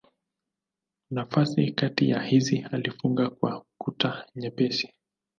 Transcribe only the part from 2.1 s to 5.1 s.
hizi alifunga kwa kuta nyepesi.